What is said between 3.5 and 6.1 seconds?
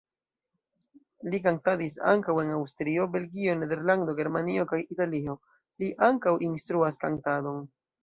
Nederlando, Germanio kaj Italio, li